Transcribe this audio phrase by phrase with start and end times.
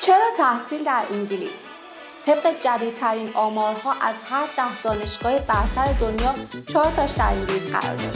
[0.00, 1.74] چرا تحصیل در انگلیس؟
[2.26, 6.34] طبق جدیدترین آمارها از هر ده دانشگاه برتر دنیا
[6.66, 8.12] چهار تاش در انگلیس قرار داره.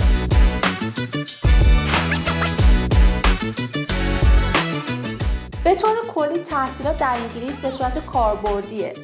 [5.65, 8.95] به طور کلی تحصیلات در انگلیس به صورت کاربردیه.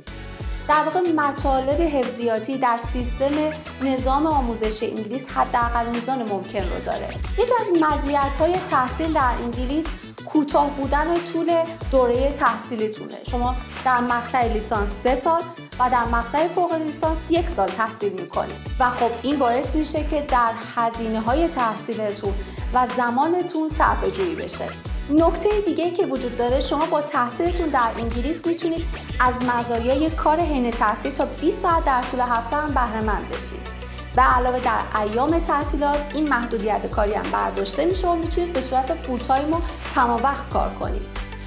[0.68, 3.52] در واقع مطالب حفظیاتی در سیستم
[3.82, 7.08] نظام آموزش انگلیس حداقل میزان ممکن رو داره.
[7.38, 9.88] یکی از مزیت‌های تحصیل در انگلیس
[10.32, 13.54] کوتاه بودن طول دوره تحصیلیتونه شما
[13.84, 15.42] در مقطع لیسانس سه سال
[15.78, 20.24] و در مقطع فوق لیسانس یک سال تحصیل می‌کنید و خب این باعث میشه که
[20.28, 22.34] در هزینه های تحصیلتون
[22.74, 24.64] و زمانتون صرفه جویی بشه.
[25.10, 28.84] نکته دیگه که وجود داره شما با تحصیلتون در انگلیس می‌تونید
[29.20, 33.77] از مزایای کار حین تحصیل تا 20 ساعت در طول هفته هم بهره مند بشید.
[34.16, 38.94] و علاوه در ایام تعطیلات این محدودیت کاری هم برداشته میشه و می‌تونید به صورت
[38.94, 39.60] فول تایم و
[39.94, 41.02] تمام وقت کار کنید.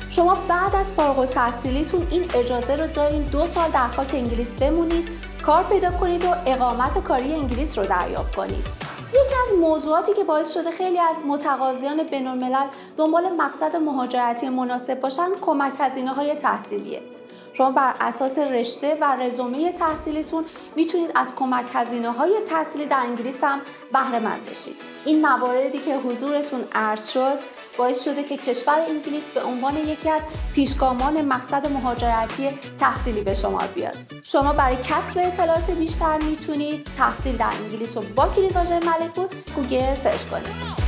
[0.09, 5.09] شما بعد از فارغ التحصیلیتون این اجازه رو دارین دو سال در خاک انگلیس بمونید
[5.45, 8.65] کار پیدا کنید و اقامت کاری انگلیس رو دریافت کنید.
[9.09, 15.29] یکی از موضوعاتی که باعث شده خیلی از متقاضیان بینالملل دنبال مقصد مهاجرتی مناسب باشن
[15.41, 17.01] کمک هزینه های تحصیلیه.
[17.53, 20.43] شما بر اساس رشته و رزومه تحصیلیتون
[20.75, 23.61] می‌تونید از کمک هزینه های تحصیلی در انگلیس هم
[23.93, 24.75] بهره مند بشید.
[25.05, 27.37] این مواردی که حضورتون عرض شد
[27.77, 30.21] باعث شده که کشور انگلیس به عنوان یکی از
[30.55, 33.97] پیشگامان مقصد مهاجرتی تحصیلی به شمار بیاد.
[34.23, 39.95] شما برای کسب اطلاعات بیشتر می‌تونید تحصیل در انگلیس رو با کلید واژه ملکپور گوگل
[39.95, 40.81] سرچ کنید.